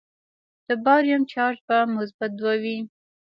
د 0.67 0.69
باریم 0.83 1.21
چارج 1.31 1.57
به 1.67 1.77
مثبت 1.97 2.31
دوه 2.39 2.55
وي. 2.63 2.77